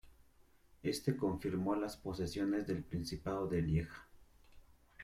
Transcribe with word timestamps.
Este 0.81 1.15
confirmó 1.15 1.75
las 1.75 1.95
posesiones 1.95 2.65
del 2.65 2.83
principado 2.83 3.45
de 3.45 3.61
Lieja. 3.61 4.07